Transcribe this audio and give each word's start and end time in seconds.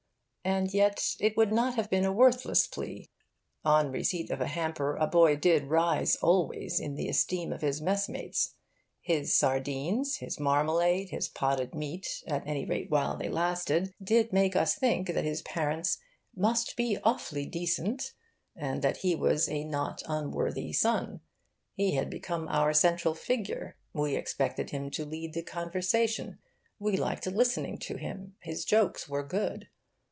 And 0.43 0.73
yet 0.73 1.17
it 1.19 1.37
would 1.37 1.51
not 1.53 1.75
have 1.75 1.87
been 1.91 2.03
a 2.03 2.11
worthless 2.11 2.65
plea. 2.65 3.11
On 3.63 3.91
receipt 3.91 4.31
of 4.31 4.41
a 4.41 4.47
hamper, 4.47 4.95
a 4.95 5.05
boy 5.05 5.35
did 5.35 5.65
rise, 5.65 6.15
always, 6.15 6.79
in 6.79 6.95
the 6.95 7.07
esteem 7.07 7.53
of 7.53 7.61
his 7.61 7.79
mess 7.79 8.09
mates. 8.09 8.55
His 9.03 9.35
sardines, 9.35 10.15
his 10.15 10.39
marmalade, 10.39 11.09
his 11.09 11.29
potted 11.29 11.75
meat, 11.75 12.23
at 12.25 12.45
any 12.47 12.65
rate 12.65 12.89
while 12.89 13.15
they 13.17 13.29
lasted, 13.29 13.93
did 14.01 14.33
make 14.33 14.55
us 14.55 14.73
think 14.73 15.09
that 15.13 15.23
his 15.25 15.43
parents 15.43 15.99
'must 16.35 16.75
be 16.75 16.97
awfully 17.03 17.45
decent' 17.45 18.13
and 18.55 18.81
that 18.81 18.97
he 18.97 19.13
was 19.13 19.47
a 19.47 19.63
not 19.63 20.01
unworthy 20.07 20.73
son. 20.73 21.21
He 21.75 21.93
had 21.93 22.09
become 22.09 22.47
our 22.47 22.73
central 22.73 23.13
figure, 23.13 23.77
we 23.93 24.15
expected 24.15 24.71
him 24.71 24.89
to 24.89 25.05
lead 25.05 25.33
the 25.35 25.43
conversation, 25.43 26.39
we 26.79 26.97
liked 26.97 27.27
listening 27.27 27.77
to 27.81 27.97
him, 27.97 28.37
his 28.39 28.65
jokes 28.65 29.07
were 29.07 29.23
good. 29.23 29.67